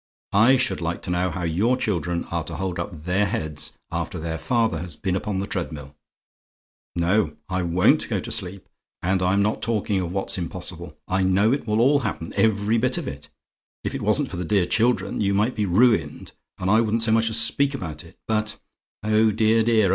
[0.33, 4.17] I should like to know how your children are to hold up their heads, after
[4.17, 5.95] their father has been upon the treadmill?
[6.95, 8.67] No; I WON'T go to sleep.
[9.03, 10.97] And I'm not talking of what's impossible.
[11.07, 13.29] I know it will all happen every bit of it.
[13.83, 17.11] If it wasn't for the dear children, you might be ruined and I wouldn't so
[17.11, 18.57] much as speak about it, but
[19.03, 19.89] oh, dear, dear!